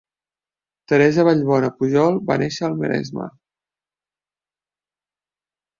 [0.91, 3.29] Teresa Vallbona Pujol va néixer al Maresme.